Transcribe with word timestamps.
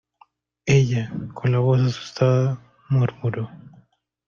ella, 0.65 1.13
con 1.35 1.51
la 1.51 1.59
voz 1.59 1.79
asustada, 1.81 2.59
murmuró: 2.89 3.51